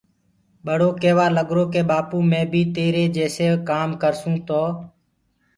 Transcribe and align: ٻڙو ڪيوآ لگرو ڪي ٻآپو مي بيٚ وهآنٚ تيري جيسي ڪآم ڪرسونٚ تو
ٻڙو 0.65 0.89
ڪيوآ 1.01 1.25
لگرو 1.37 1.63
ڪي 1.73 1.81
ٻآپو 1.89 2.17
مي 2.29 2.41
بيٚ 2.51 2.65
وهآنٚ 2.67 2.73
تيري 2.75 3.03
جيسي 3.15 3.47
ڪآم 3.69 3.89
ڪرسونٚ 4.01 4.43
تو 4.47 4.61